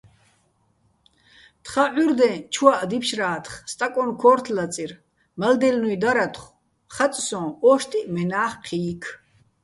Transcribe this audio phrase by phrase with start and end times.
[1.63, 4.91] თხა ჸურდეჼ, ჩუაჸ დიფშრა́თხ, სტაკონ ქო́რთო̆ ლაწირ,
[5.39, 6.55] მალდელნუ́ჲ დარათხო̆,
[6.95, 9.03] ხაწ სო́ჼ: ოშტიჸ მენა́ხ ჴი́ქ.